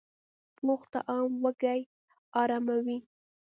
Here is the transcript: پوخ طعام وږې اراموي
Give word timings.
پوخ 0.57 0.81
طعام 0.93 1.31
وږې 1.43 1.79
اراموي 2.41 2.97